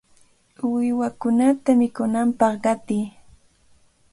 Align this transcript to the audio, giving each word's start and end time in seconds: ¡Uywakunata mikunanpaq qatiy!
¡Uywakunata 0.73 1.69
mikunanpaq 1.79 2.53
qatiy! 2.63 3.03